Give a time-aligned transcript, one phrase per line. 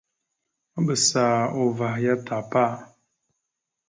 [0.73, 1.23] Maɓəsa
[1.61, 2.63] uvah ya tapa.